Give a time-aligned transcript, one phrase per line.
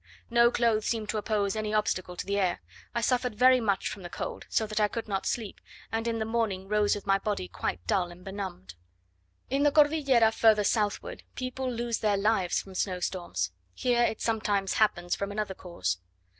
[0.31, 2.59] No clothes seemed to pose any obstacle to the air;
[2.95, 6.17] I suffered very much from the cold, so that I could not sleep, and in
[6.17, 8.73] the morning rose with my body quite dull and benumbed.
[9.51, 14.73] In the Cordillera further southward, people lose their lives from snow storms; here, it sometimes
[14.81, 15.99] happens from another cause.